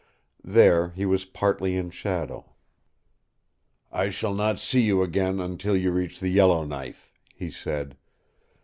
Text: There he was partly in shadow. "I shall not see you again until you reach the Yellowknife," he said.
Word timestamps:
There 0.47 0.89
he 0.95 1.05
was 1.05 1.25
partly 1.25 1.75
in 1.77 1.91
shadow. 1.91 2.53
"I 3.91 4.09
shall 4.09 4.33
not 4.33 4.57
see 4.57 4.81
you 4.81 5.03
again 5.03 5.39
until 5.39 5.77
you 5.77 5.91
reach 5.91 6.19
the 6.19 6.29
Yellowknife," 6.29 7.13
he 7.35 7.51
said. 7.51 7.95